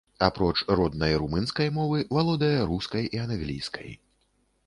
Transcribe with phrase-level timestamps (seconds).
[0.27, 3.89] Апроч роднай румынскай мовы, валодае рускай і англійскай.